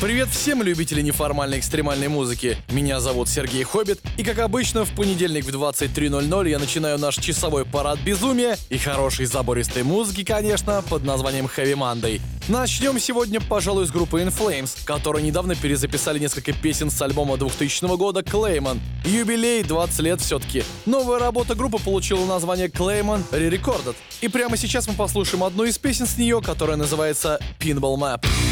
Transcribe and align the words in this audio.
Привет 0.00 0.30
всем 0.30 0.62
любителям 0.62 1.04
неформальной 1.04 1.58
экстремальной 1.58 2.08
музыки. 2.08 2.56
Меня 2.70 3.00
зовут 3.00 3.28
Сергей 3.28 3.64
Хоббит, 3.64 4.00
и 4.16 4.24
как 4.24 4.38
обычно 4.38 4.86
в 4.86 4.94
понедельник 4.94 5.44
в 5.44 5.48
23.00 5.50 6.48
я 6.48 6.58
начинаю 6.58 6.98
наш 6.98 7.16
часовой 7.16 7.66
парад 7.66 7.98
безумия 7.98 8.56
и 8.70 8.78
хорошей 8.78 9.26
забористой 9.26 9.82
музыки, 9.82 10.24
конечно, 10.24 10.82
под 10.88 11.04
названием 11.04 11.50
Heavy 11.54 11.74
Monday. 11.74 12.18
Начнем 12.48 12.98
сегодня, 12.98 13.42
пожалуй, 13.42 13.86
с 13.86 13.90
группы 13.90 14.22
In 14.22 14.34
Flames, 14.34 14.74
которые 14.86 15.22
недавно 15.22 15.54
перезаписали 15.54 16.18
несколько 16.18 16.54
песен 16.54 16.90
с 16.90 17.02
альбома 17.02 17.36
2000 17.36 17.94
года 17.98 18.20
Clayman. 18.20 18.80
Юбилей 19.04 19.62
20 19.62 20.00
лет 20.00 20.22
все-таки. 20.22 20.64
Новая 20.86 21.18
работа 21.18 21.54
группы 21.54 21.76
получила 21.78 22.24
название 22.24 22.68
Clayman 22.68 23.22
Re-Recorded. 23.32 23.96
И 24.22 24.28
прямо 24.28 24.56
сейчас 24.56 24.88
мы 24.88 24.94
послушаем 24.94 25.44
одну 25.44 25.64
из 25.64 25.76
песен 25.76 26.06
с 26.06 26.16
нее, 26.16 26.40
которая 26.40 26.78
называется 26.78 27.38
Pinball 27.58 27.98
Map. 27.98 28.24
Это 28.24 28.49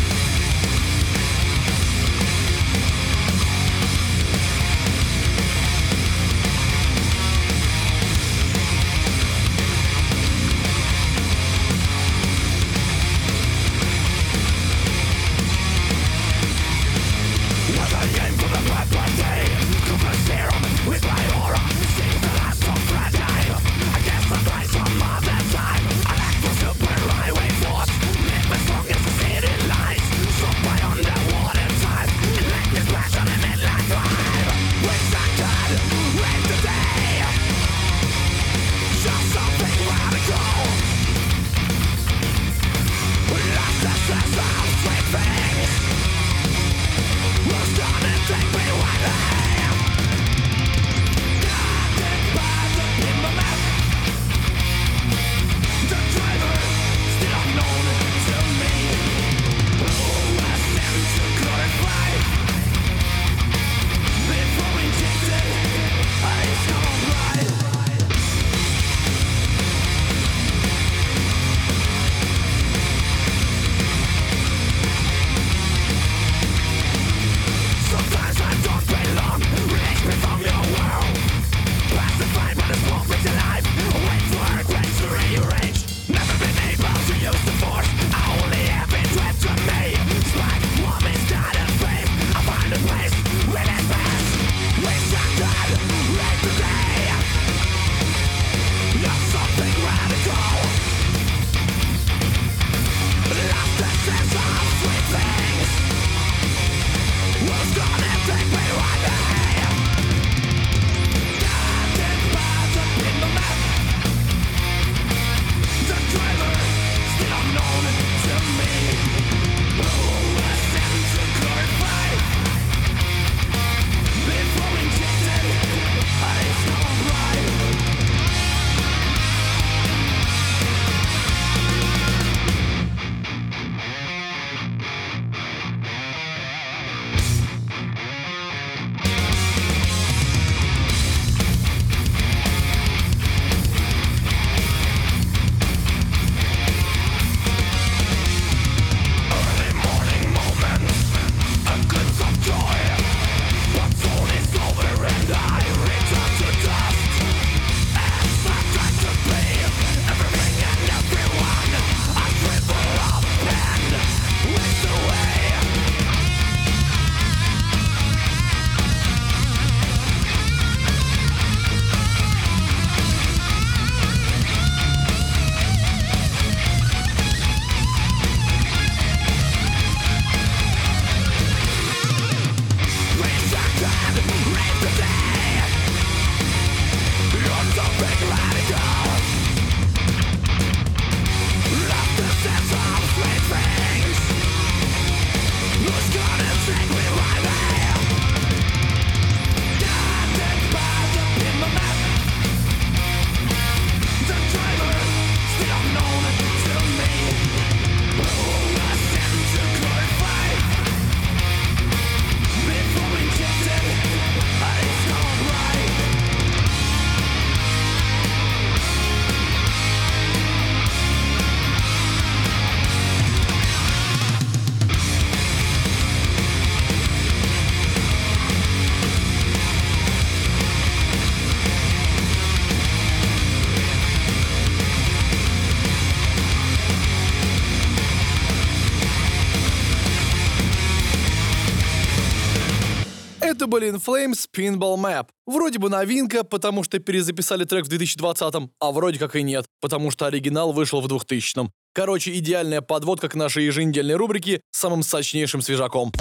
были 243.69 243.91
In 243.91 244.03
Flames 244.05 244.47
Pinball 244.55 244.97
Map. 244.97 245.29
Вроде 245.47 245.79
бы 245.79 245.89
новинка, 245.89 246.43
потому 246.45 246.83
что 246.83 246.99
перезаписали 246.99 247.65
трек 247.65 247.87
в 247.87 247.89
2020-м, 247.91 248.71
а 248.81 248.93
вроде 248.93 249.19
как 249.19 249.37
и 249.37 249.43
нет, 249.43 249.67
потому 249.81 250.11
что 250.11 250.27
оригинал 250.27 250.73
вышел 250.73 251.01
в 251.01 251.07
2000-м. 251.07 251.71
Короче, 251.93 252.37
идеальная 252.39 252.81
подводка 252.81 253.29
к 253.29 253.35
нашей 253.35 253.65
еженедельной 253.65 254.15
рубрике 254.15 254.61
с 254.71 254.79
самым 254.79 255.03
сочнейшим 255.03 255.61
свежаком. 255.63 256.13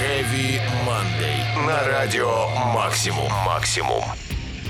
Heavy 0.00 0.60
Monday. 0.86 1.66
на 1.66 1.82
радио 1.86 2.48
«Максимум». 2.74 3.30
«Максимум». 3.46 4.02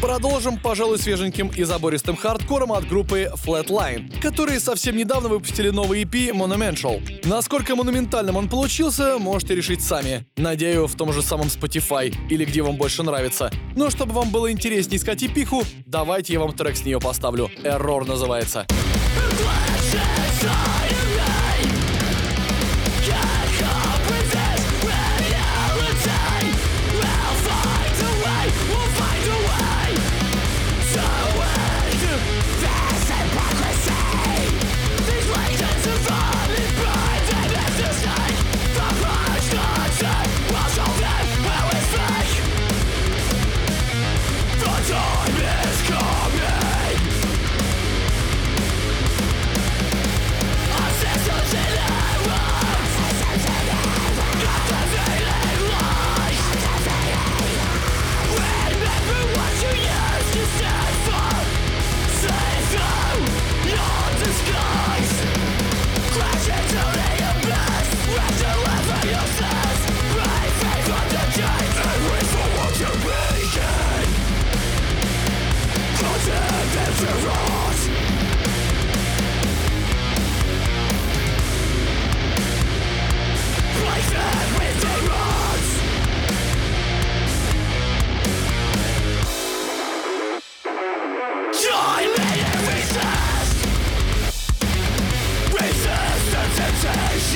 Продолжим, 0.00 0.58
пожалуй, 0.58 0.99
свеженьким 0.99 1.49
и 1.49 1.64
забористым 1.64 2.17
хардкором 2.17 2.73
от 2.73 2.87
группы 2.87 3.31
Flatline, 3.44 4.20
которые 4.20 4.61
совсем 4.61 4.96
недавно 4.96 5.29
выпустили 5.29 5.70
новый 5.70 6.02
EP 6.02 6.31
Monumental. 6.31 7.02
Насколько 7.25 7.75
монументальным 7.76 8.37
он 8.37 8.49
получился, 8.49 9.19
можете 9.19 9.55
решить 9.55 9.82
сами. 9.82 10.26
Надею, 10.37 10.87
в 10.87 10.94
том 10.94 11.12
же 11.12 11.23
самом 11.23 11.46
Spotify 11.46 12.14
или 12.29 12.44
где 12.44 12.62
вам 12.62 12.76
больше 12.76 13.02
нравится. 13.02 13.50
Но 13.76 13.91
чтобы 13.91 14.12
вам 14.12 14.31
было 14.31 14.50
интереснее 14.50 14.99
искать 14.99 15.23
эпиху, 15.23 15.62
давайте 15.87 16.35
я 16.35 16.40
вам 16.40 16.52
трек 16.52 16.76
с 16.76 16.85
нее 16.85 17.00
поставлю. 17.00 17.50
Error 17.62 18.06
называется. 18.06 18.67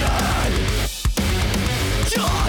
die! 0.08 2.10
Die! 2.10 2.47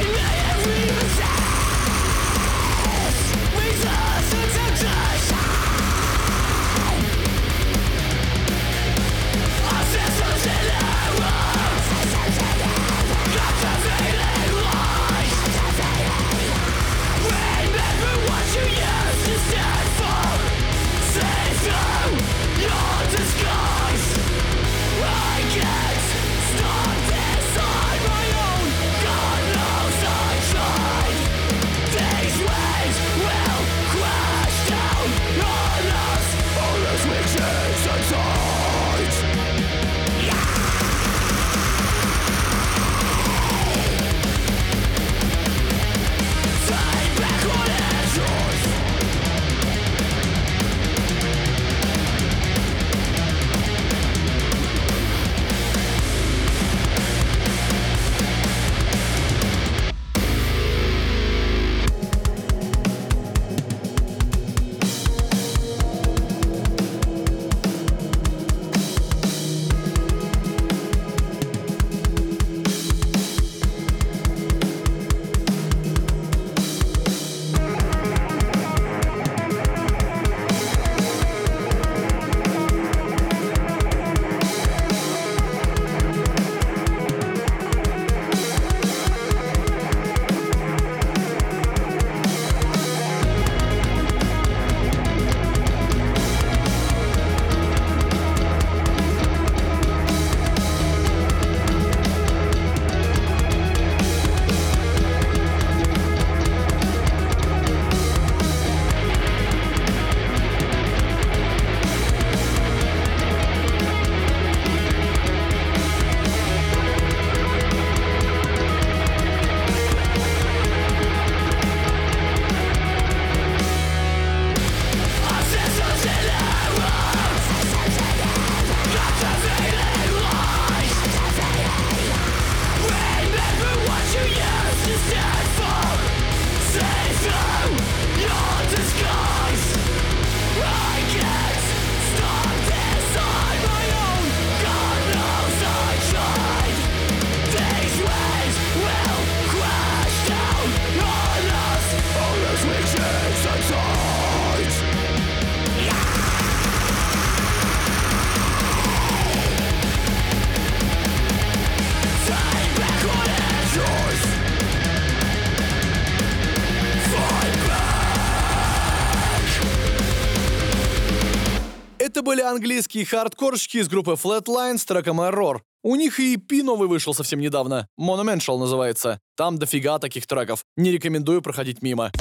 Были 172.30 172.42
английские 172.42 173.06
хардкорщики 173.06 173.78
из 173.78 173.88
группы 173.88 174.12
Flatline 174.12 174.78
с 174.78 174.86
треком 174.86 175.20
Error. 175.20 175.62
У 175.82 175.96
них 175.96 176.20
и 176.20 176.36
EP 176.36 176.62
новый 176.62 176.88
вышел 176.88 177.16
совсем 177.16 177.40
недавно. 177.40 177.88
Monumental 178.00 178.60
называется. 178.60 179.20
Там 179.36 179.58
дофига 179.58 179.98
таких 179.98 180.28
треков. 180.28 180.64
Не 180.78 180.92
рекомендую 180.92 181.42
проходить 181.42 181.82
мимо. 181.82 182.12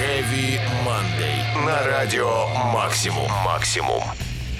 Heavy 0.00 0.60
Monday. 0.86 1.66
На 1.66 1.82
радио 1.82 2.46
«Максимум». 2.72 3.28
«Максимум». 3.44 4.04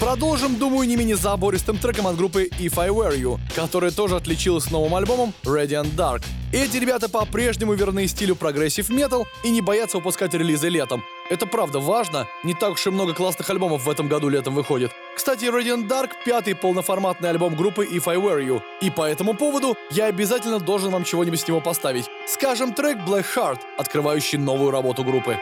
Продолжим, 0.01 0.57
думаю, 0.57 0.89
не 0.89 0.97
менее 0.97 1.17
забористым 1.17 1.79
треком 1.79 2.09
от 2.09 2.17
группы 2.17 2.49
If 2.59 2.79
I 2.79 2.89
Were 2.89 3.17
You, 3.17 3.39
которая 3.55 3.91
тоже 3.91 4.17
отличилась 4.17 4.71
новым 4.71 4.95
альбомом 4.97 5.33
Radiant 5.45 5.95
Dark. 5.95 6.23
Эти 6.53 6.77
ребята 6.77 7.09
по-прежнему 7.09 7.75
верны 7.75 8.07
стилю 8.07 8.37
progressive 8.37 8.89
metal 8.89 9.27
и 9.43 9.51
не 9.51 9.61
боятся 9.61 9.97
выпускать 9.97 10.35
релизы 10.35 10.69
летом. 10.69 11.03
Это 11.31 11.47
правда 11.47 11.81
важно, 11.81 12.29
не 12.45 12.55
так 12.55 12.73
уж 12.73 12.87
и 12.87 12.91
много 12.91 13.15
классных 13.15 13.49
альбомов 13.51 13.87
в 13.87 13.91
этом 13.91 14.09
году 14.09 14.29
летом 14.29 14.55
выходит. 14.55 14.93
Кстати, 15.17 15.47
Radiant 15.47 15.89
Dark— 15.89 16.11
пятый 16.25 16.55
полноформатный 16.55 17.31
альбом 17.31 17.57
группы 17.57 17.85
If 17.85 18.09
I 18.09 18.17
Were 18.17 18.45
You, 18.45 18.63
и 18.83 18.91
по 18.91 19.03
этому 19.03 19.35
поводу 19.35 19.77
я 19.91 20.07
обязательно 20.07 20.61
должен 20.61 20.91
вам 20.91 21.05
чего-нибудь 21.05 21.41
с 21.41 21.49
него 21.49 21.61
поставить. 21.61 22.07
Скажем, 22.29 22.75
трек 22.75 22.99
Black 22.99 23.25
Heart, 23.35 23.61
открывающий 23.79 24.39
новую 24.39 24.71
работу 24.71 25.03
группы. 25.03 25.39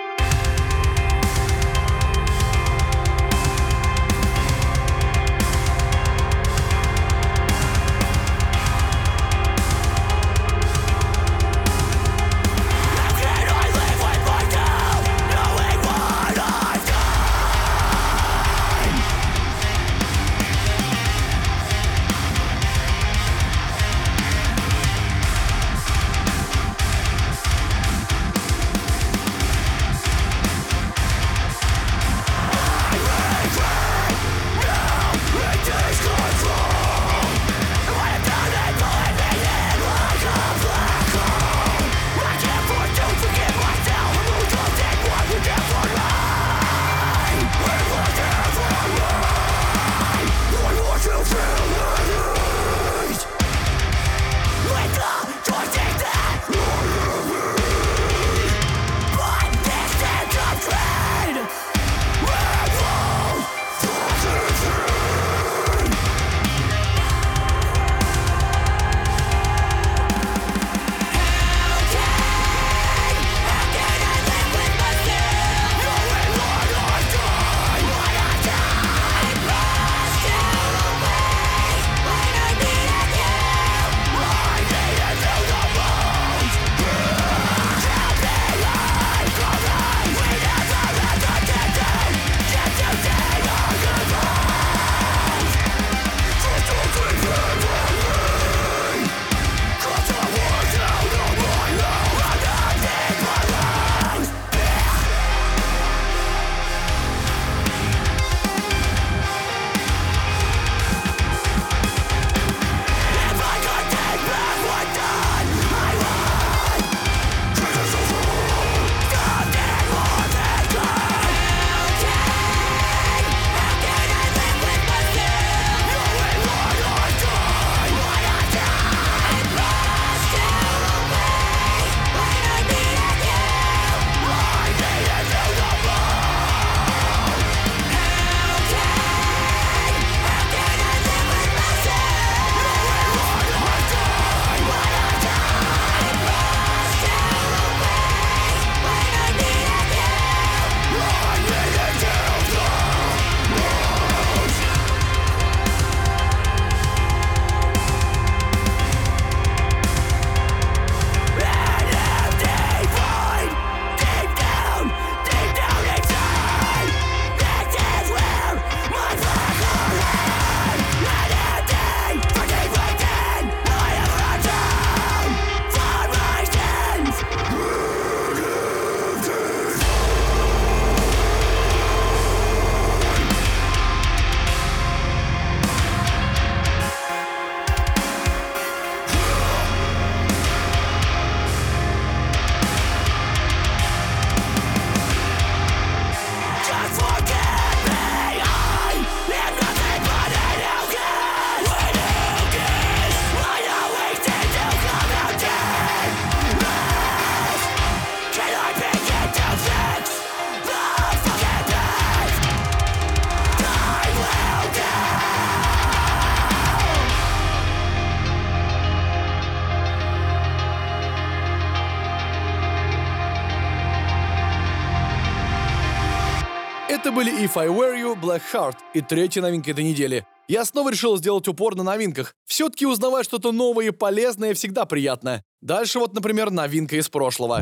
Были 227.22 227.44
If 227.44 227.56
I 227.56 227.68
Were 227.68 227.94
You, 227.94 228.20
Black 228.20 228.42
Heart 228.52 228.78
и 228.94 229.00
третья 229.00 229.42
новинка 229.42 229.70
этой 229.70 229.84
недели. 229.84 230.26
Я 230.48 230.64
снова 230.64 230.90
решил 230.90 231.16
сделать 231.16 231.46
упор 231.46 231.76
на 231.76 231.84
новинках. 231.84 232.34
Все-таки 232.46 232.84
узнавать 232.84 233.26
что-то 233.26 233.52
новое 233.52 233.86
и 233.86 233.90
полезное 233.90 234.54
всегда 234.54 234.86
приятно. 234.86 235.44
Дальше 235.60 236.00
вот, 236.00 236.14
например, 236.14 236.50
новинка 236.50 236.96
из 236.96 237.08
прошлого. 237.08 237.60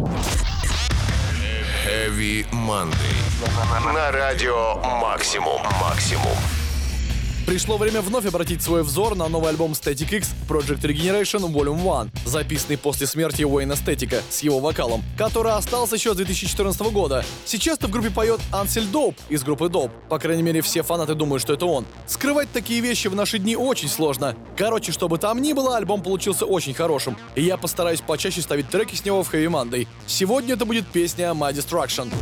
Heavy 1.87 2.47
Monday. 2.53 3.93
На 3.93 4.11
радио 4.11 4.77
Максимум. 4.77 5.61
Максимум. 5.79 6.60
Пришло 7.47 7.79
время 7.79 8.01
вновь 8.01 8.27
обратить 8.27 8.63
свой 8.63 8.83
взор 8.83 9.17
на 9.17 9.29
новый 9.29 9.51
альбом 9.51 9.73
Static 9.73 10.15
X 10.15 10.31
Project 10.49 10.83
Regeneration 10.83 11.51
Volume 11.53 12.01
1, 12.03 12.13
записанный 12.25 12.79
после 12.79 13.07
смерти 13.07 13.43
Уэйна 13.43 13.75
Стетика 13.75 14.23
с 14.29 14.41
его 14.41 14.61
вокалом, 14.61 15.03
который 15.19 15.53
остался 15.53 15.97
еще 15.97 16.13
с 16.13 16.17
2014 16.17 16.81
года. 16.93 17.25
Сейчас-то 17.45 17.89
в 17.89 17.91
группе 17.91 18.11
поет 18.11 18.41
Ансель 18.53 18.87
Доуп 18.87 19.17
из 19.29 19.43
группы 19.43 19.69
Доуп. 19.69 19.91
По 20.09 20.19
крайней 20.19 20.43
мере, 20.43 20.61
все 20.61 20.83
фанаты 20.83 21.15
думают, 21.15 21.43
что 21.43 21.55
это 21.55 21.67
он. 21.67 21.87
Скрывать 22.07 22.53
такие 22.53 22.81
вещи 22.81 23.09
в 23.09 23.17
наши 23.17 23.39
дни 23.39 23.57
очень 23.57 23.89
сложно. 23.89 24.37
Короче, 24.57 24.93
чтобы 24.93 25.19
там 25.19 25.43
ни 25.43 25.53
было, 25.53 25.77
альбом 25.77 26.03
получился 26.03 26.47
очень 26.47 26.75
хорошим. 26.75 27.17
И 27.35 27.43
я 27.43 27.57
постараюсь 27.57 28.01
почаще 28.01 28.43
ставить 28.43 28.69
треки 28.69 28.95
с 28.95 29.05
него 29.05 29.23
в 29.25 29.35
Heavy 29.35 29.47
Monday. 29.51 29.89
Сегодня 30.07 30.55
это 30.55 30.65
будет 30.65 30.87
песня 30.87 31.31
My 31.31 31.53
Destruction. 31.53 32.13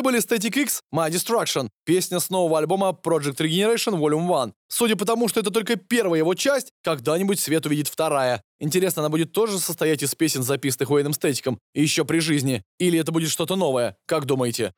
Это 0.00 0.08
были 0.08 0.18
Static 0.18 0.58
X, 0.58 0.80
My 0.94 1.10
Destruction, 1.10 1.68
песня 1.84 2.20
с 2.20 2.30
нового 2.30 2.56
альбома 2.58 2.98
Project 3.04 3.36
Regeneration 3.36 3.98
Volume 3.98 4.34
1. 4.42 4.54
Судя 4.66 4.96
по 4.96 5.04
тому, 5.04 5.28
что 5.28 5.40
это 5.40 5.50
только 5.50 5.76
первая 5.76 6.20
его 6.20 6.32
часть, 6.32 6.70
когда-нибудь 6.82 7.38
свет 7.38 7.66
увидит 7.66 7.86
вторая. 7.86 8.42
Интересно, 8.58 9.02
она 9.02 9.10
будет 9.10 9.32
тоже 9.32 9.58
состоять 9.58 10.02
из 10.02 10.14
песен, 10.14 10.42
записанных 10.42 10.88
Уэйном 10.88 11.12
Стетиком, 11.12 11.58
еще 11.74 12.06
при 12.06 12.20
жизни? 12.20 12.62
Или 12.78 12.98
это 12.98 13.12
будет 13.12 13.28
что-то 13.28 13.56
новое? 13.56 13.94
Как 14.06 14.24
думаете? 14.24 14.72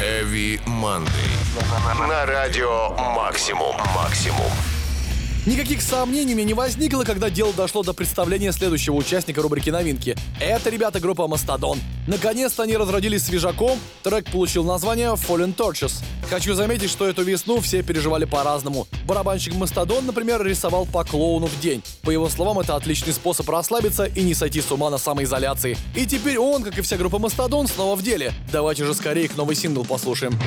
Heavy 0.00 0.58
Monday. 0.64 2.08
На 2.08 2.24
радио 2.24 2.96
Максимум. 2.96 3.76
Максимум. 3.94 4.77
Никаких 5.48 5.80
сомнений 5.80 6.34
меня 6.34 6.48
не 6.48 6.52
возникло, 6.52 7.04
когда 7.04 7.30
дело 7.30 7.54
дошло 7.54 7.82
до 7.82 7.94
представления 7.94 8.52
следующего 8.52 8.96
участника 8.96 9.40
рубрики 9.40 9.70
«Новинки». 9.70 10.14
Это 10.42 10.68
ребята 10.68 11.00
группа 11.00 11.26
«Мастодон». 11.26 11.78
Наконец-то 12.06 12.64
они 12.64 12.76
разродились 12.76 13.24
свежаком, 13.24 13.78
трек 14.02 14.30
получил 14.30 14.62
название 14.64 15.08
«Fallen 15.14 15.56
Torches». 15.56 16.04
Хочу 16.28 16.52
заметить, 16.52 16.90
что 16.90 17.08
эту 17.08 17.22
весну 17.22 17.60
все 17.60 17.82
переживали 17.82 18.26
по-разному. 18.26 18.86
Барабанщик 19.06 19.54
«Мастодон», 19.54 20.04
например, 20.04 20.44
рисовал 20.44 20.84
по 20.84 21.02
клоуну 21.02 21.46
в 21.46 21.58
день. 21.60 21.82
По 22.02 22.10
его 22.10 22.28
словам, 22.28 22.58
это 22.58 22.76
отличный 22.76 23.14
способ 23.14 23.48
расслабиться 23.48 24.04
и 24.04 24.20
не 24.24 24.34
сойти 24.34 24.60
с 24.60 24.70
ума 24.70 24.90
на 24.90 24.98
самоизоляции. 24.98 25.78
И 25.96 26.04
теперь 26.04 26.36
он, 26.36 26.62
как 26.62 26.76
и 26.76 26.82
вся 26.82 26.98
группа 26.98 27.18
«Мастодон», 27.18 27.68
снова 27.68 27.96
в 27.96 28.02
деле. 28.02 28.34
Давайте 28.52 28.84
же 28.84 28.92
скорее 28.92 29.24
их 29.24 29.34
новый 29.38 29.56
сингл 29.56 29.86
послушаем. 29.86 30.38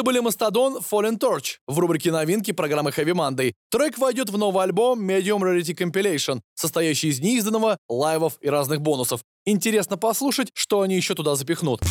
Это 0.00 0.06
были 0.06 0.20
Мастодон 0.20 0.78
Fallen 0.78 1.18
Torch 1.18 1.58
в 1.66 1.78
рубрике 1.78 2.10
новинки 2.10 2.52
программы 2.52 2.88
Heavy 2.88 3.12
Monday. 3.12 3.52
Трек 3.70 3.98
войдет 3.98 4.30
в 4.30 4.38
новый 4.38 4.64
альбом 4.64 4.98
Medium 5.06 5.40
Rarity 5.40 5.76
Compilation, 5.76 6.40
состоящий 6.54 7.08
из 7.08 7.20
неизданного, 7.20 7.76
лайвов 7.86 8.38
и 8.40 8.48
разных 8.48 8.80
бонусов. 8.80 9.20
Интересно 9.44 9.98
послушать, 9.98 10.48
что 10.54 10.80
они 10.80 10.96
еще 10.96 11.14
туда 11.14 11.34
запихнут. 11.34 11.82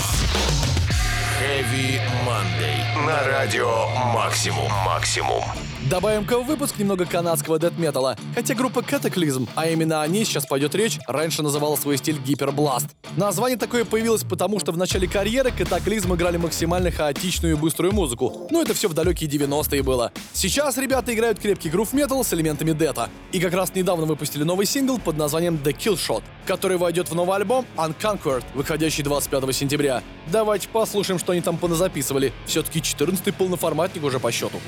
Heavy 1.39 2.01
Monday. 2.25 3.05
На 3.05 3.23
радио 3.27 3.87
Максимум. 4.11 4.71
Максимум. 4.83 5.43
Добавим-ка 5.87 6.37
в 6.39 6.45
выпуск 6.45 6.77
немного 6.77 7.05
канадского 7.05 7.57
дэт-металла. 7.57 8.17
Хотя 8.35 8.53
группа 8.53 8.79
Cataclysm, 8.79 9.47
а 9.55 9.67
именно 9.67 10.01
о 10.01 10.07
ней 10.07 10.25
сейчас 10.25 10.45
пойдет 10.45 10.75
речь, 10.75 10.99
раньше 11.07 11.41
называла 11.41 11.77
свой 11.77 11.97
стиль 11.97 12.17
Гипербласт. 12.19 12.87
Название 13.15 13.57
такое 13.57 13.85
появилось 13.85 14.23
потому, 14.25 14.59
что 14.59 14.73
в 14.73 14.77
начале 14.77 15.07
карьеры 15.07 15.51
Cataclysm 15.51 16.13
играли 16.15 16.35
максимально 16.35 16.91
хаотичную 16.91 17.55
и 17.55 17.57
быструю 17.57 17.93
музыку. 17.93 18.49
Но 18.51 18.61
это 18.61 18.73
все 18.73 18.89
в 18.89 18.93
далекие 18.93 19.29
90-е 19.29 19.81
было. 19.81 20.11
Сейчас 20.33 20.77
ребята 20.77 21.13
играют 21.13 21.39
крепкий 21.39 21.69
грув-метал 21.69 22.25
с 22.25 22.33
элементами 22.33 22.73
дэта. 22.73 23.09
И 23.31 23.39
как 23.39 23.53
раз 23.53 23.73
недавно 23.73 24.05
выпустили 24.05 24.43
новый 24.43 24.65
сингл 24.65 24.99
под 24.99 25.17
названием 25.17 25.57
The 25.63 25.73
Kill 25.73 25.95
Shot, 25.95 26.23
который 26.45 26.75
войдет 26.75 27.09
в 27.09 27.15
новый 27.15 27.37
альбом 27.37 27.65
Unconquered, 27.77 28.43
выходящий 28.53 29.01
25 29.01 29.55
сентября. 29.55 30.03
Давайте 30.27 30.67
послушаем, 30.67 31.19
что 31.19 31.31
они 31.31 31.41
там 31.41 31.57
поназаписывали. 31.57 32.33
Все-таки 32.45 32.79
14-й 32.79 33.31
полноформатник 33.31 34.03
уже 34.03 34.19
по 34.19 34.29
счету. 34.29 34.59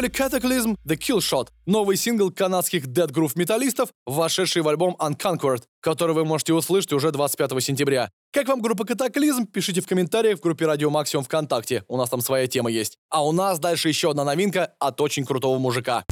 Были 0.00 0.10
Cataclysm 0.10 0.76
The 0.86 0.96
Kill 0.96 1.18
Shot, 1.18 1.48
новый 1.66 1.98
сингл 1.98 2.30
канадских 2.30 2.86
Dead 2.86 3.10
Groove 3.10 3.32
металлистов, 3.34 3.90
вошедший 4.06 4.62
в 4.62 4.68
альбом 4.68 4.96
Unconquered, 4.98 5.64
который 5.82 6.14
вы 6.14 6.24
можете 6.24 6.54
услышать 6.54 6.94
уже 6.94 7.10
25 7.10 7.62
сентября. 7.62 8.08
Как 8.32 8.48
вам 8.48 8.62
группа 8.62 8.84
Cataclysm? 8.84 9.44
Пишите 9.44 9.82
в 9.82 9.86
комментариях 9.86 10.38
в 10.38 10.42
группе 10.42 10.64
Радио 10.64 10.88
Максимум 10.88 11.24
ВКонтакте, 11.26 11.84
у 11.86 11.98
нас 11.98 12.08
там 12.08 12.22
своя 12.22 12.46
тема 12.46 12.70
есть. 12.70 12.96
А 13.10 13.26
у 13.26 13.32
нас 13.32 13.58
дальше 13.58 13.88
еще 13.88 14.10
одна 14.10 14.24
новинка 14.24 14.72
от 14.78 14.98
очень 15.02 15.26
крутого 15.26 15.58
мужика. 15.58 16.02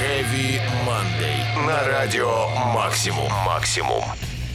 Heavy 0.00 0.58
Monday. 0.84 1.64
На 1.64 1.86
радио 1.86 2.48
Максимум. 2.74 3.30
Максимум. 3.46 4.02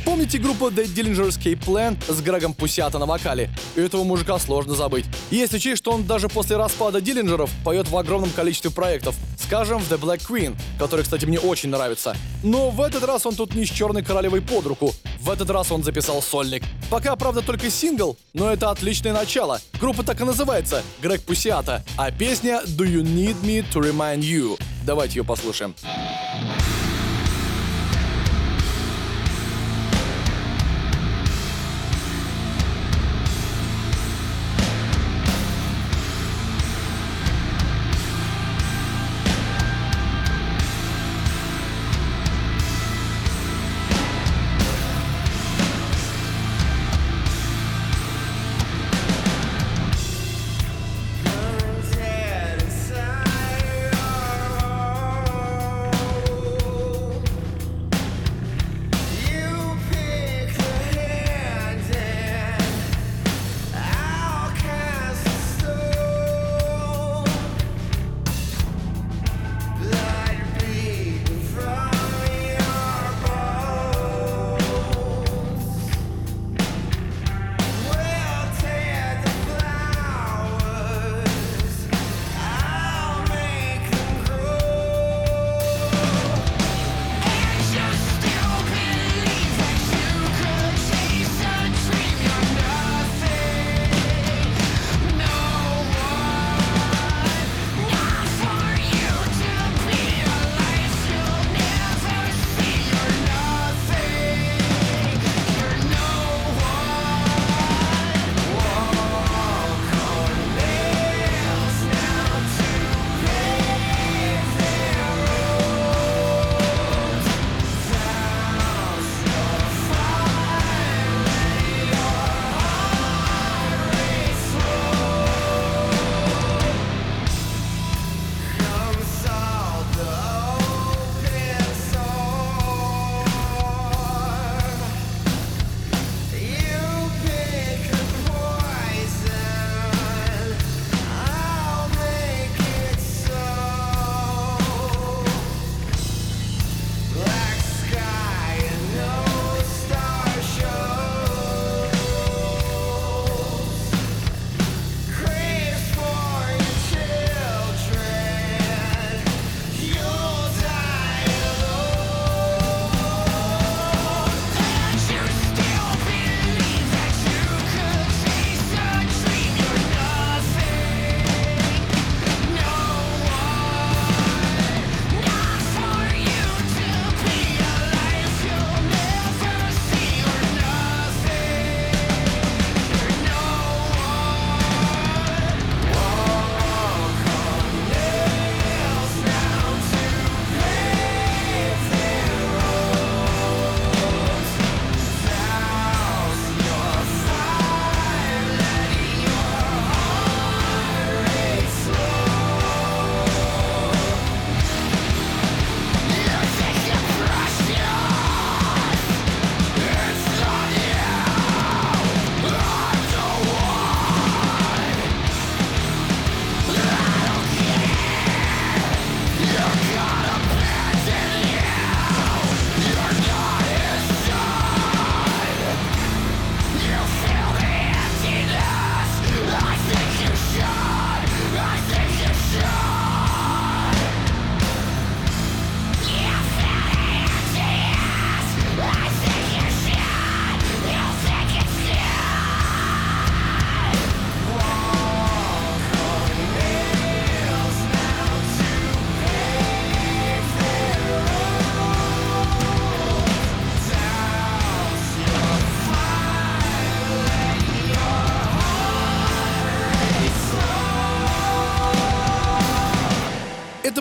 Помните 0.08 0.38
группу 0.38 0.70
The 0.70 0.86
Dillinger 0.86 1.28
Escape 1.28 1.60
Plan 1.60 1.98
с 2.08 2.22
Грегом 2.22 2.54
Пусята 2.54 2.98
на 2.98 3.06
вокале? 3.06 3.50
Этого 3.76 4.06
мужика 4.06 4.39
сложно 4.39 4.74
забыть. 4.74 5.04
Есть 5.32 5.54
учесть, 5.54 5.80
что 5.80 5.91
он 5.91 6.08
даже 6.08 6.30
после 6.30 6.56
распада 6.56 7.02
Диллинджеров 7.02 7.52
поет 7.65 7.89
в 7.89 7.98
огромном 7.98 8.30
количестве 8.30 8.72
проектов. 8.72 9.15
Скажем, 9.38 9.80
в 9.80 9.91
The 9.91 10.00
Black 10.00 10.26
Queen, 10.26 10.56
который, 10.80 11.02
кстати, 11.02 11.26
мне 11.26 11.38
очень 11.38 11.67
нравится. 11.67 12.15
Но 12.41 12.70
в 12.70 12.80
этот 12.80 13.04
раз 13.04 13.26
он 13.26 13.36
тут 13.36 13.54
не 13.54 13.65
с 13.65 13.70
черной 13.70 14.02
королевой 14.02 14.39
под 14.41 14.65
руку. 14.67 14.93
В 15.20 15.30
этот 15.30 15.50
раз 15.50 15.74
он 15.74 15.84
записал 15.84 16.22
сольник. 16.22 16.63
Пока, 16.89 17.13
правда, 17.17 17.41
только 17.41 17.70
сингл, 17.70 18.15
но 18.34 18.50
это 18.50 18.72
отличное 18.72 19.12
начало. 19.12 19.60
Группа 19.78 20.04
так 20.04 20.22
и 20.22 20.24
называется— 20.24 20.84
Грег 21.02 21.22
Пусиата, 21.24 21.84
а 21.98 22.12
песня 22.12 22.62
«Do 22.65 22.86
You 22.86 23.04
Need 23.04 23.41
Me 23.43 23.65
To 23.74 23.82
Remind 23.82 24.20
You». 24.20 24.58
Давайте 24.86 25.20
ее 25.20 25.26
послушаем. 25.26 25.76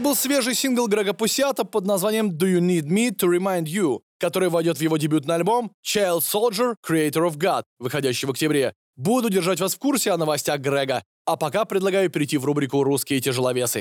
Был 0.07 0.15
свежий 0.15 0.55
сингл 0.55 0.87
Грега 0.87 1.15
Пусята 1.15 1.65
под 1.65 1.85
названием 1.85 2.31
Do 2.31 2.47
You 2.47 2.61
Need 2.61 2.85
Me 2.85 3.11
To 3.11 3.29
Remind 3.29 3.65
You, 3.65 4.03
который 4.21 4.49
войдет 4.49 4.79
в 4.79 4.81
его 4.81 4.97
дебютный 4.99 5.35
альбом 5.35 5.73
Child 5.85 6.21
Soldier 6.21 6.75
Creator 6.89 7.29
of 7.29 7.37
God, 7.37 7.65
выходящий 7.81 8.29
в 8.29 8.31
октябре. 8.31 8.73
Буду 8.95 9.31
держать 9.31 9.61
вас 9.61 9.75
в 9.75 9.79
курсе 9.81 10.13
о 10.13 10.17
новостях 10.17 10.61
Грега. 10.61 11.03
А 11.25 11.37
пока 11.37 11.65
предлагаю 11.65 12.09
перейти 12.09 12.39
в 12.39 12.45
рубрику 12.45 12.85
«Русские 12.85 13.21
тяжеловесы». 13.21 13.81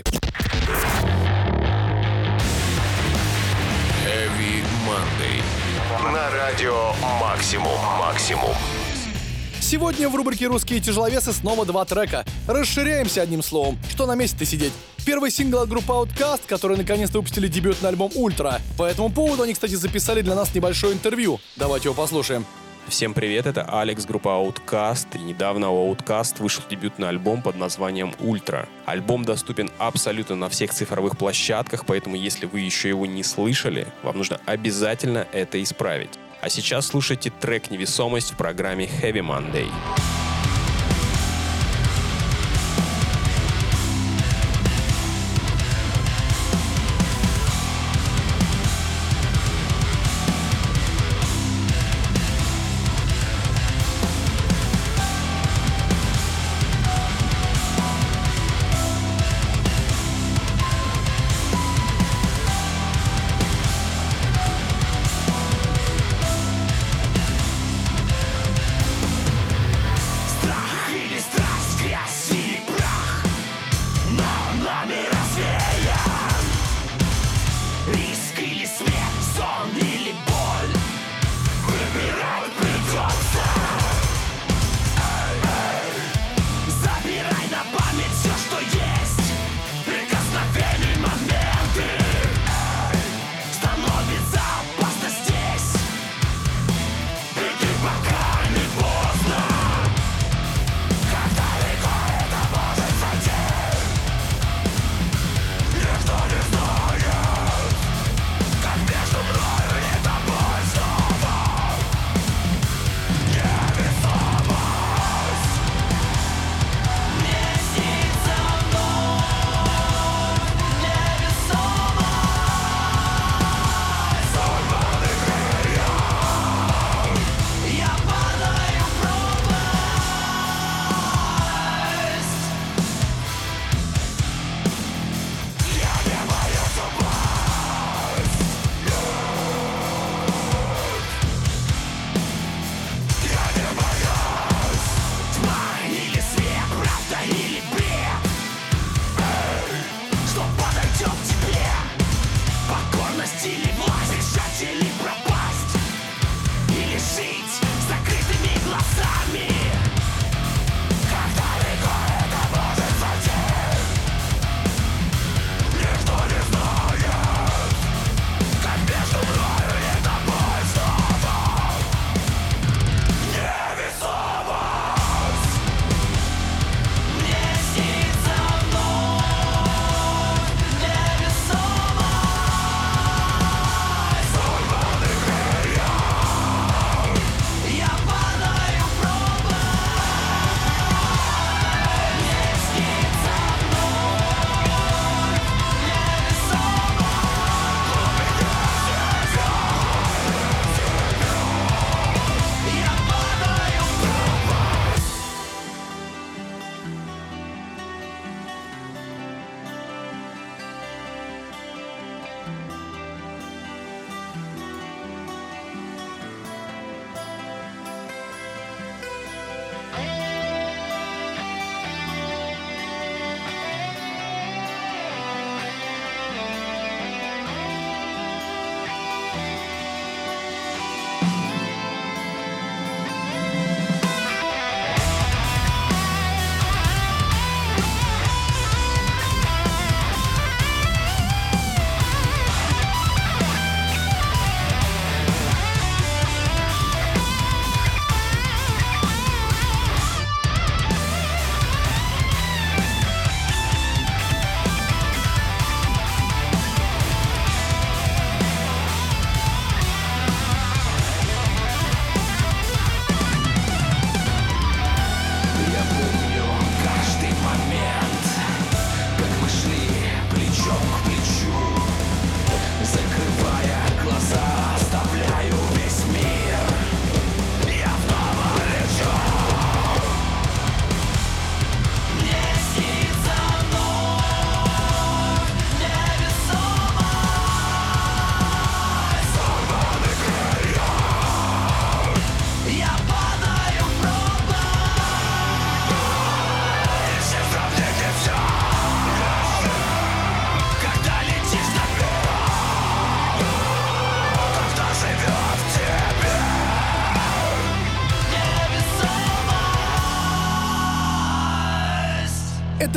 Heavy 4.03 4.63
Monday. 4.87 6.11
На 6.11 6.31
радио 6.31 6.91
«Максимум». 7.21 7.77
«Максимум». 7.99 8.84
Сегодня 9.75 10.07
в 10.07 10.15
рубрике 10.15 10.47
«Русские 10.47 10.79
тяжеловесы» 10.79 11.33
снова 11.33 11.65
два 11.65 11.83
трека. 11.83 12.23
Расширяемся 12.47 13.21
одним 13.21 13.43
словом. 13.43 13.77
Что 13.89 14.05
на 14.05 14.15
месте 14.15 14.45
сидеть? 14.45 14.71
Первый 15.05 15.29
сингл 15.29 15.59
от 15.59 15.67
группы 15.67 15.91
Outcast, 15.91 16.43
которые 16.47 16.77
наконец-то 16.77 17.17
выпустили 17.17 17.49
дебютный 17.49 17.89
альбом 17.89 18.09
«Ультра». 18.15 18.61
По 18.77 18.83
этому 18.83 19.09
поводу 19.11 19.43
они, 19.43 19.53
кстати, 19.53 19.75
записали 19.75 20.21
для 20.21 20.33
нас 20.33 20.55
небольшое 20.55 20.93
интервью. 20.93 21.41
Давайте 21.57 21.89
его 21.89 21.93
послушаем. 21.93 22.45
Всем 22.87 23.13
привет, 23.13 23.47
это 23.47 23.63
Алекс, 23.63 24.05
группа 24.05 24.29
Outcast, 24.29 25.07
и 25.15 25.17
недавно 25.17 25.71
у 25.71 25.93
Outcast 25.93 26.41
вышел 26.41 26.63
дебютный 26.69 27.09
альбом 27.09 27.41
под 27.41 27.57
названием 27.57 28.13
«Ультра». 28.21 28.69
Альбом 28.85 29.25
доступен 29.25 29.69
абсолютно 29.77 30.37
на 30.37 30.47
всех 30.47 30.71
цифровых 30.71 31.17
площадках, 31.17 31.85
поэтому 31.85 32.15
если 32.15 32.45
вы 32.45 32.61
еще 32.61 32.87
его 32.87 33.05
не 33.05 33.23
слышали, 33.23 33.87
вам 34.03 34.19
нужно 34.19 34.39
обязательно 34.45 35.27
это 35.33 35.61
исправить. 35.61 36.11
А 36.45 36.49
сейчас 36.49 36.85
слушайте 36.85 37.31
трек 37.31 37.71
«Невесомость» 37.71 38.33
в 38.33 38.37
программе 38.37 38.85
Heavy 38.85 39.13
Monday. 39.13 39.67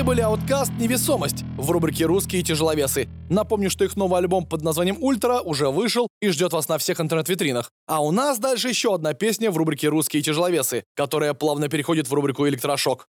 Были 0.09 0.25
Outcast 0.25 0.73
«Невесомость» 0.79 1.45
в 1.59 1.71
рубрике 1.71 2.07
«Русские 2.07 2.43
тяжеловесы». 2.43 3.11
Напомню, 3.29 3.69
что 3.69 3.85
их 3.85 3.95
новый 3.95 4.19
альбом 4.19 4.47
под 4.47 4.63
названием 4.63 4.97
«Ультра» 5.03 5.41
уже 5.41 5.69
вышел 5.69 6.09
и 6.23 6.31
ждет 6.31 6.55
вас 6.55 6.67
на 6.67 6.79
всех 6.79 6.99
интернет-витринах. 6.99 7.71
А 7.87 8.03
у 8.03 8.11
нас 8.11 8.39
дальше 8.39 8.71
еще 8.71 8.95
одна 8.95 9.13
песня 9.13 9.51
в 9.51 9.59
рубрике 9.59 9.89
«Русские 9.89 10.23
тяжеловесы», 10.23 10.85
которая 10.97 11.35
плавно 11.35 11.69
переходит 11.69 12.09
в 12.09 12.15
рубрику 12.15 12.49
«Электрошок». 12.49 13.05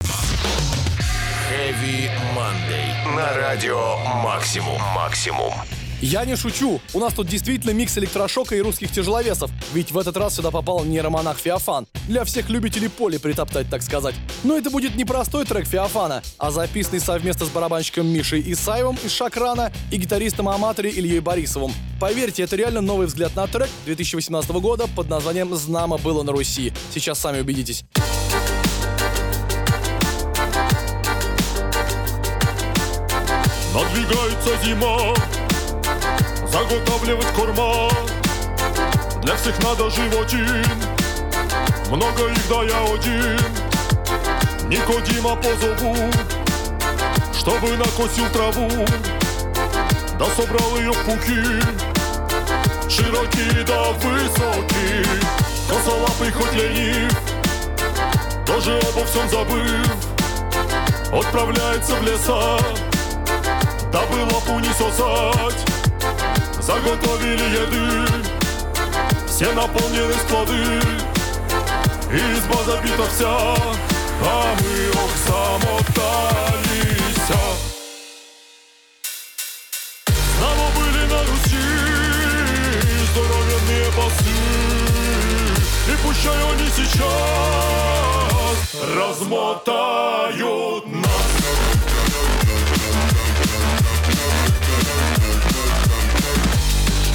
Heavy 1.50 2.08
Monday. 2.36 3.16
На 3.16 3.34
радио 3.34 3.96
«Максимум». 4.22 4.80
«Максимум». 4.94 5.52
Я 6.04 6.26
не 6.26 6.36
шучу, 6.36 6.82
у 6.92 6.98
нас 6.98 7.14
тут 7.14 7.28
действительно 7.28 7.70
микс 7.70 7.96
электрошока 7.96 8.54
и 8.54 8.60
русских 8.60 8.92
тяжеловесов, 8.92 9.50
ведь 9.72 9.90
в 9.90 9.96
этот 9.96 10.18
раз 10.18 10.34
сюда 10.34 10.50
попал 10.50 10.84
нейромонах 10.84 11.38
Феофан. 11.38 11.86
Для 12.06 12.24
всех 12.24 12.50
любителей 12.50 12.90
поли 12.90 13.16
притоптать, 13.16 13.70
так 13.70 13.80
сказать. 13.80 14.14
Но 14.42 14.54
это 14.54 14.68
будет 14.68 14.96
не 14.96 15.06
простой 15.06 15.46
трек 15.46 15.66
Феофана, 15.66 16.22
а 16.36 16.50
записанный 16.50 17.00
совместно 17.00 17.46
с 17.46 17.48
барабанщиком 17.48 18.06
Мишей 18.06 18.42
Исаевым 18.52 18.98
из 19.02 19.12
Шакрана 19.12 19.72
и 19.90 19.96
гитаристом 19.96 20.50
Аматоре 20.50 20.90
Ильей 20.90 21.20
Борисовым. 21.20 21.72
Поверьте, 21.98 22.42
это 22.42 22.54
реально 22.54 22.82
новый 22.82 23.06
взгляд 23.06 23.34
на 23.34 23.46
трек 23.46 23.70
2018 23.86 24.50
года 24.50 24.86
под 24.94 25.08
названием 25.08 25.54
«Знамо 25.54 25.96
было 25.96 26.22
на 26.22 26.32
Руси». 26.32 26.74
Сейчас 26.92 27.18
сами 27.18 27.40
убедитесь. 27.40 27.82
Надвигается 33.72 34.62
зима 34.62 35.14
Заготавливать 36.54 37.26
корма. 37.32 37.90
Для 39.22 39.34
всех 39.34 39.60
надо 39.64 39.90
животин. 39.90 40.64
Много 41.90 42.28
их, 42.28 42.48
да 42.48 42.62
я 42.62 42.80
один. 42.94 43.40
Никодима 44.68 45.34
позову 45.34 45.96
Чтобы 47.36 47.76
накосил 47.76 48.28
траву. 48.32 48.70
Да 50.16 50.26
собрал 50.36 50.78
ее 50.78 50.92
в 50.92 51.04
пуки 51.04 51.42
Широкие 52.88 53.64
да 53.64 53.90
высокие. 53.94 55.04
Косолапый 55.68 56.30
хоть 56.30 56.52
ленив 56.52 57.12
Тоже 58.46 58.78
обо 58.78 59.04
всем 59.06 59.28
забыв. 59.28 59.90
Отправляется 61.12 61.96
в 61.96 62.02
леса 62.04 62.58
Дабы 63.90 64.22
лапу 64.32 64.60
не 64.60 64.72
сосать 64.72 65.73
Заготовили 66.66 67.44
еды. 67.44 68.24
Все 69.26 69.52
наполнены 69.52 70.14
склады 70.14 70.80
Изба 72.10 72.62
забита 72.64 73.04
вся 73.14 73.28
А 73.28 74.56
мы 74.60 74.90
ох 74.94 75.10
замотались. 75.26 76.54
Снова 80.38 80.66
были 80.78 81.02
на 81.12 81.20
Руси 81.26 81.66
Здоровенные 83.12 83.88
басы. 83.90 84.36
И 85.86 85.92
пущай 86.02 86.40
они 86.50 86.68
сейчас 86.70 87.74
Размотают 88.96 90.84
нас 90.86 91.03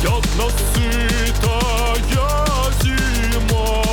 Нас 0.02 0.54
сытая 0.74 1.96
зима. 2.82 3.84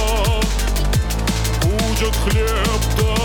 Будет 1.65 2.15
хлеб, 2.15 2.83
да 2.97 3.16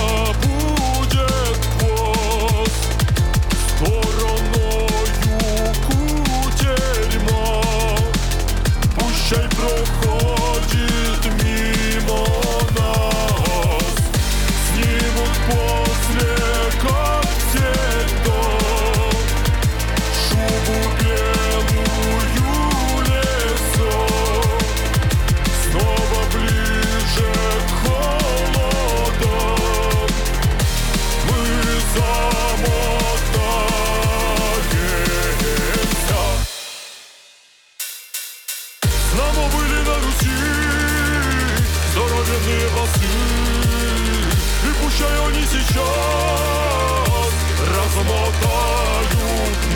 сейчас 45.71 47.33
Размотают 47.77 49.11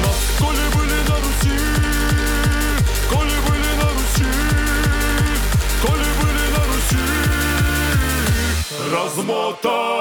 нас 0.04 0.20
Коли 0.40 0.66
были 0.76 0.98
на 1.08 1.16
Руси 1.16 1.60
Коли 3.10 3.36
были 3.48 3.72
на 3.76 3.88
Руси 3.94 4.32
Коли 5.82 6.10
были 6.22 6.44
на 6.52 6.62
Руси 6.66 7.06
Размотают 8.92 9.95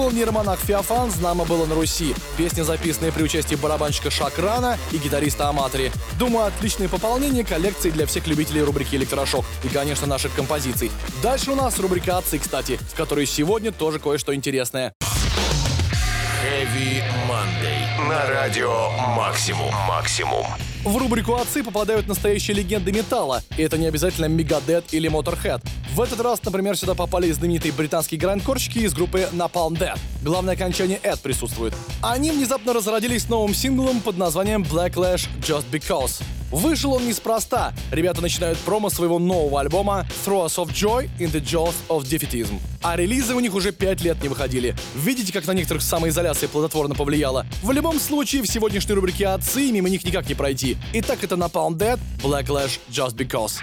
Был 0.00 0.10
нейромонах 0.12 0.58
Феофан 0.60 1.10
«Знамо 1.10 1.44
было 1.44 1.66
на 1.66 1.74
Руси». 1.74 2.14
Песня, 2.38 2.62
записанная 2.62 3.12
при 3.12 3.22
участии 3.22 3.54
барабанщика 3.54 4.10
Шакрана 4.10 4.78
и 4.92 4.96
гитариста 4.96 5.46
Аматори. 5.50 5.92
Думаю, 6.18 6.46
отличное 6.46 6.88
пополнение 6.88 7.44
коллекции 7.44 7.90
для 7.90 8.06
всех 8.06 8.26
любителей 8.26 8.62
рубрики 8.62 8.96
«Электрошок» 8.96 9.44
и, 9.62 9.68
конечно, 9.68 10.06
наших 10.06 10.34
композиций. 10.34 10.90
Дальше 11.22 11.50
у 11.50 11.54
нас 11.54 11.78
рубрика 11.78 12.16
«Отцы», 12.16 12.38
кстати, 12.38 12.78
в 12.90 12.96
которой 12.96 13.26
сегодня 13.26 13.72
тоже 13.72 13.98
кое-что 13.98 14.34
интересное. 14.34 14.94
Heavy 16.42 17.02
Monday. 17.28 18.08
На 18.08 18.26
радио 18.26 18.92
Максимум. 19.14 19.74
Максимум. 19.86 20.46
В 20.84 20.96
рубрику 20.96 21.34
«Отцы» 21.34 21.62
попадают 21.62 22.08
настоящие 22.08 22.56
легенды 22.56 22.90
металла, 22.90 23.42
и 23.58 23.62
это 23.62 23.76
не 23.76 23.86
обязательно 23.86 24.24
Megadeth 24.24 24.84
или 24.92 25.10
Motorhead. 25.10 25.62
В 25.94 26.00
этот 26.00 26.20
раз, 26.20 26.42
например, 26.42 26.74
сюда 26.74 26.94
попали 26.94 27.30
знаменитые 27.30 27.72
британские 27.72 28.18
грандкорщики 28.18 28.78
из 28.78 28.94
группы 28.94 29.28
Napalm 29.32 29.72
Death. 29.72 29.98
Главное 30.22 30.54
окончание 30.54 30.98
«эд» 31.02 31.20
присутствует. 31.20 31.74
Они 32.00 32.30
внезапно 32.30 32.72
разродились 32.72 33.28
новым 33.28 33.54
синглом 33.54 34.00
под 34.00 34.16
названием 34.16 34.62
Black 34.62 34.94
Lash 34.94 35.28
Just 35.42 35.66
Because. 35.70 36.22
Вышел 36.50 36.94
он 36.94 37.06
неспроста. 37.06 37.72
Ребята 37.92 38.20
начинают 38.22 38.58
промо 38.58 38.90
своего 38.90 39.20
нового 39.20 39.60
альбома 39.60 40.06
Throw 40.26 40.46
Us 40.46 40.56
of 40.56 40.72
Joy 40.72 41.08
in 41.20 41.30
the 41.30 41.40
Jaws 41.40 41.74
of 41.88 42.02
Defeatism. 42.02 42.58
А 42.82 42.96
релизы 42.96 43.34
у 43.34 43.40
них 43.40 43.54
уже 43.54 43.70
5 43.70 44.00
лет 44.00 44.20
не 44.22 44.28
выходили. 44.28 44.74
Видите, 44.96 45.32
как 45.32 45.46
на 45.46 45.52
некоторых 45.52 45.82
самоизоляция 45.82 46.48
плодотворно 46.48 46.94
повлияла? 46.96 47.46
В 47.62 47.70
любом 47.70 48.00
случае, 48.00 48.42
в 48.42 48.48
сегодняшней 48.48 48.94
рубрике 48.94 49.28
«Отцы» 49.28 49.70
мимо 49.70 49.88
них 49.88 50.04
никак 50.04 50.28
не 50.28 50.34
пройти. 50.34 50.69
Итак, 50.92 51.22
это 51.22 51.36
Napalm 51.36 51.76
Dead, 51.76 51.98
Black 52.22 52.46
Lash 52.46 52.78
Just 52.90 53.14
Because. 53.16 53.60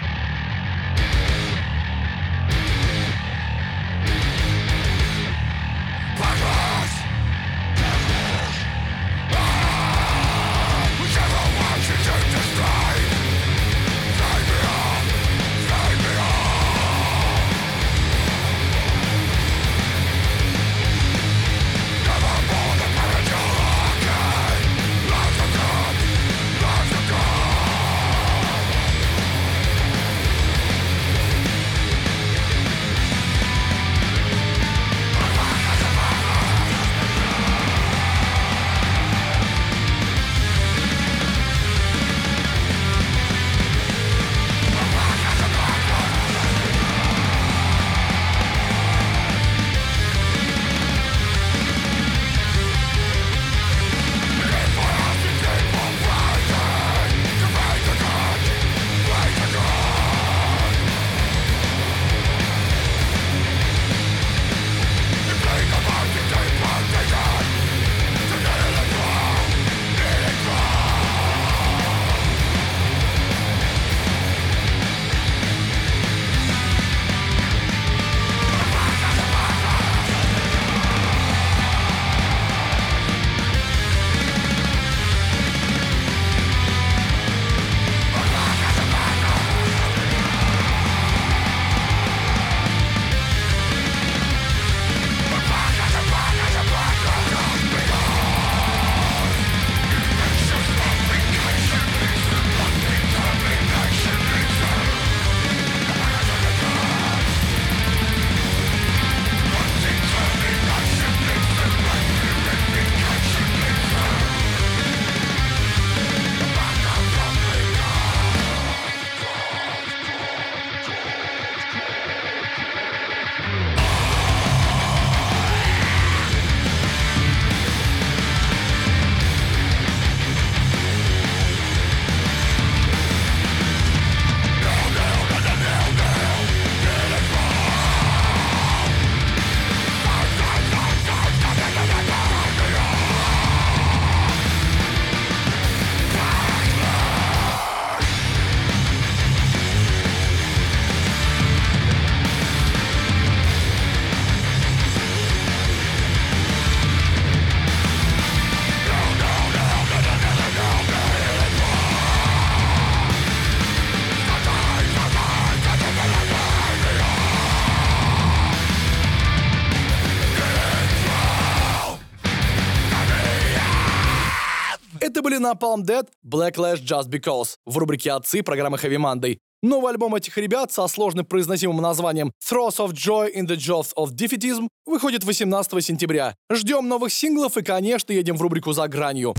Были 175.38 175.52
Napalm 175.52 175.82
Dead, 175.82 176.06
Black 176.24 176.56
Lash 176.56 176.82
Just 176.82 177.08
Because 177.08 177.54
в 177.66 177.76
рубрике 177.78 178.12
«Отцы» 178.12 178.42
программы 178.42 178.76
Heavy 178.78 178.96
Monday. 178.96 179.38
Новый 179.62 179.92
альбом 179.92 180.14
этих 180.14 180.36
ребят 180.38 180.72
со 180.72 180.86
сложно 180.86 181.24
произносимым 181.24 181.78
названием 181.78 182.32
Throws 182.48 182.76
of 182.78 182.92
Joy 182.92 183.34
in 183.34 183.46
the 183.46 183.56
Jaws 183.56 183.92
of 183.96 184.12
Defeatism 184.14 184.68
выходит 184.86 185.24
18 185.24 185.84
сентября. 185.84 186.34
Ждем 186.52 186.88
новых 186.88 187.12
синглов 187.12 187.56
и, 187.56 187.62
конечно, 187.62 188.12
едем 188.12 188.36
в 188.36 188.42
рубрику 188.42 188.72
«За 188.72 188.86
гранью». 188.88 189.34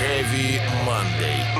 Heavy. 0.00 0.81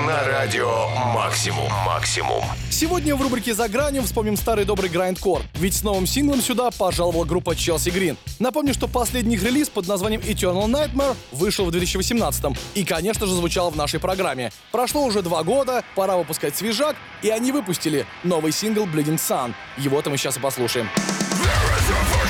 На 0.07 0.25
радио 0.27 0.89
Максимум. 1.15 1.71
Максимум. 1.87 2.43
Сегодня 2.71 3.15
в 3.15 3.23
рубрике 3.23 3.55
«За 3.55 3.69
гранью» 3.69 4.03
вспомним 4.03 4.37
старый 4.37 4.65
добрый 4.65 4.91
грайндкор, 4.91 5.43
ведь 5.55 5.75
с 5.75 5.85
новым 5.85 6.09
синглом 6.09 6.41
сюда 6.41 6.73
пожаловала 6.73 7.25
группа 7.25 7.51
Chelsea 7.51 7.93
Green. 7.95 8.17
Напомню, 8.41 8.75
что 8.75 8.89
последний 8.89 9.37
их 9.37 9.45
релиз 9.45 9.69
под 9.69 9.87
названием 9.87 10.21
Eternal 10.21 10.67
Nightmare 10.67 11.15
вышел 11.31 11.67
в 11.67 11.71
2018 11.71 12.57
и, 12.75 12.85
конечно 12.85 13.27
же, 13.27 13.35
звучал 13.35 13.71
в 13.71 13.77
нашей 13.77 14.01
программе. 14.01 14.51
Прошло 14.73 15.05
уже 15.05 15.23
два 15.23 15.45
года, 15.45 15.85
пора 15.95 16.17
выпускать 16.17 16.57
свежак, 16.57 16.97
и 17.23 17.29
они 17.29 17.53
выпустили 17.53 18.05
новый 18.25 18.51
сингл 18.51 18.87
Bleeding 18.87 19.19
Sun. 19.19 19.55
Его-то 19.77 20.11
мы 20.11 20.17
сейчас 20.17 20.37
и 20.37 20.41
послушаем. 20.41 20.89
Это 20.95 21.93
были 21.93 22.22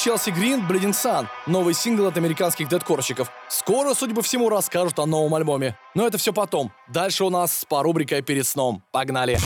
Челси 0.00 0.30
Грин, 0.30 0.66
Bleeding 0.66 0.92
Sun, 0.92 1.26
новый 1.46 1.74
сингл 1.74 2.06
от 2.06 2.16
американских 2.16 2.68
дедкорщиков. 2.68 3.30
Скоро, 3.48 3.92
судя 3.92 4.14
по 4.14 4.22
всему, 4.22 4.48
расскажут 4.48 4.98
о 4.98 5.04
новом 5.04 5.34
альбоме. 5.34 5.76
Но 5.94 6.06
это 6.06 6.16
все 6.16 6.32
потом. 6.32 6.72
Дальше 6.88 7.22
у 7.22 7.28
нас 7.28 7.66
по 7.68 7.82
рубрикой 7.82 8.22
«Перед 8.22 8.46
сном». 8.46 8.82
Погнали! 8.92 9.38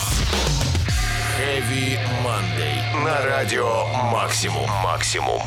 Heavy 1.37 1.99
Monday. 2.23 3.03
На 3.03 3.21
радио 3.25 3.85
Максимум. 4.13 4.69
Максимум. 4.81 5.41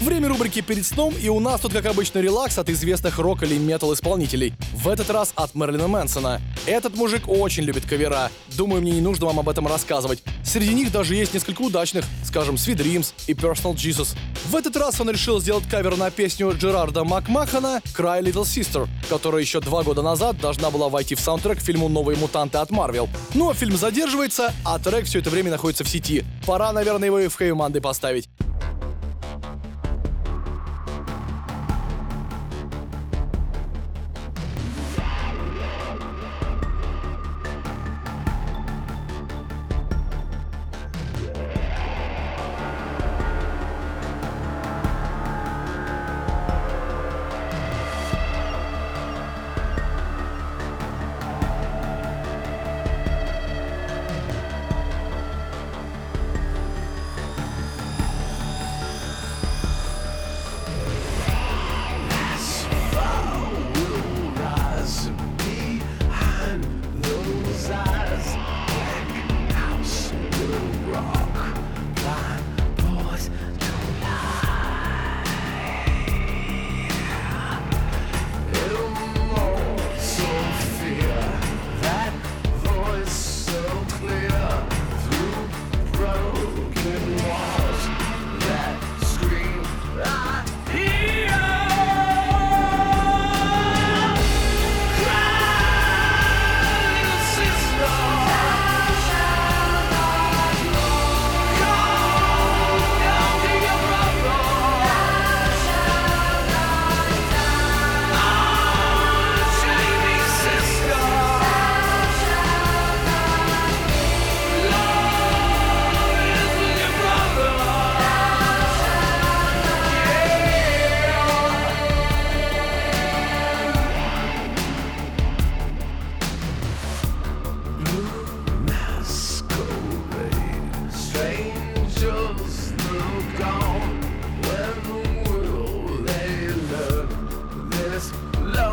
Время 0.00 0.30
рубрики 0.30 0.62
«Перед 0.62 0.86
сном» 0.86 1.14
и 1.22 1.28
у 1.28 1.40
нас 1.40 1.60
тут, 1.60 1.74
как 1.74 1.84
обычно, 1.84 2.20
релакс 2.20 2.56
от 2.56 2.70
известных 2.70 3.18
рок 3.18 3.42
или 3.42 3.58
метал 3.58 3.92
исполнителей. 3.92 4.54
В 4.72 4.88
этот 4.88 5.10
раз 5.10 5.34
от 5.36 5.54
Мерлина 5.54 5.88
Мэнсона. 5.88 6.40
Этот 6.64 6.96
мужик 6.96 7.28
очень 7.28 7.64
любит 7.64 7.84
кавера. 7.84 8.30
Думаю, 8.56 8.80
мне 8.80 8.92
не 8.92 9.02
нужно 9.02 9.26
вам 9.26 9.40
об 9.40 9.48
этом 9.50 9.66
рассказывать. 9.66 10.22
Среди 10.42 10.72
них 10.72 10.90
даже 10.90 11.14
есть 11.14 11.34
несколько 11.34 11.60
удачных, 11.60 12.06
скажем, 12.24 12.54
Sweet 12.54 12.76
Dreams 12.76 13.12
и 13.26 13.34
Personal 13.34 13.74
Jesus. 13.74 14.16
В 14.46 14.56
этот 14.56 14.74
раз 14.78 14.98
он 15.02 15.10
решил 15.10 15.38
сделать 15.38 15.68
кавер 15.68 15.98
на 15.98 16.10
песню 16.10 16.54
Джерарда 16.56 17.04
Макмахана 17.04 17.82
«Cry 17.94 18.22
Little 18.22 18.44
Sister», 18.44 18.88
которая 19.10 19.42
еще 19.42 19.60
два 19.60 19.82
года 19.82 20.00
назад 20.00 20.40
должна 20.40 20.70
была 20.70 20.88
войти 20.88 21.14
в 21.14 21.20
саундтрек 21.20 21.58
к 21.58 21.62
фильму 21.62 21.90
«Новые 21.90 22.16
мутанты» 22.16 22.56
от 22.56 22.70
Marvel. 22.70 23.06
Но 23.34 23.52
фильм 23.52 23.76
задерживается, 23.76 24.54
а 24.64 24.78
трек 24.78 25.04
все 25.04 25.18
это 25.18 25.28
время 25.28 25.50
находится 25.50 25.84
в 25.84 25.90
сети. 25.90 26.24
Пора, 26.46 26.72
наверное, 26.72 27.06
его 27.06 27.18
и 27.18 27.28
в 27.28 27.34
Хэви 27.34 27.52
Манды 27.52 27.82
поставить. 27.82 28.30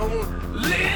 own 0.07 0.53
live. 0.53 0.86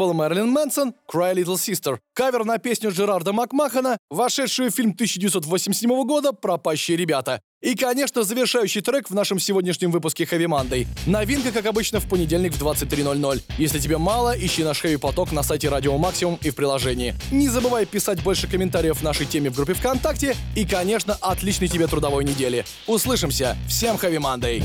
Был 0.00 0.14
Мэрилин 0.14 0.48
Мэнсон 0.48 0.94
«Cry 1.12 1.34
Little 1.34 1.56
Sister». 1.56 1.98
Кавер 2.14 2.46
на 2.46 2.56
песню 2.56 2.90
Джерарда 2.90 3.34
Макмахана, 3.34 3.98
вошедшую 4.08 4.70
в 4.70 4.74
фильм 4.74 4.92
1987 4.92 5.90
года 6.04 6.32
«Пропащие 6.32 6.96
ребята». 6.96 7.42
И, 7.60 7.74
конечно, 7.74 8.22
завершающий 8.22 8.80
трек 8.80 9.10
в 9.10 9.14
нашем 9.14 9.38
сегодняшнем 9.38 9.90
выпуске 9.90 10.24
Heavy 10.24 10.46
Monday. 10.46 10.86
Новинка, 11.06 11.52
как 11.52 11.66
обычно, 11.66 12.00
в 12.00 12.08
понедельник 12.08 12.54
в 12.54 12.62
23.00. 12.62 13.42
Если 13.58 13.78
тебе 13.78 13.98
мало, 13.98 14.34
ищи 14.34 14.64
наш 14.64 14.82
Heavy 14.82 14.96
Поток 14.96 15.32
на 15.32 15.42
сайте 15.42 15.68
Радио 15.68 15.98
Максимум 15.98 16.38
и 16.40 16.48
в 16.48 16.54
приложении. 16.54 17.14
Не 17.30 17.50
забывай 17.50 17.84
писать 17.84 18.22
больше 18.22 18.48
комментариев 18.48 19.02
нашей 19.02 19.26
теме 19.26 19.50
в 19.50 19.56
группе 19.56 19.74
ВКонтакте. 19.74 20.34
И, 20.56 20.64
конечно, 20.64 21.18
отличной 21.20 21.68
тебе 21.68 21.86
трудовой 21.86 22.24
недели. 22.24 22.64
Услышимся. 22.86 23.58
Всем 23.68 23.96
Heavy 23.96 24.16
Monday. 24.16 24.64